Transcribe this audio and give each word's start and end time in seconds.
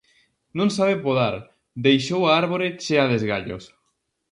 Non 0.57 0.69
sabe 0.77 0.95
podar, 1.05 1.35
deixou 1.85 2.21
a 2.25 2.35
árbore 2.41 2.67
chea 2.83 3.05
de 3.09 3.15
esgallos. 3.21 3.63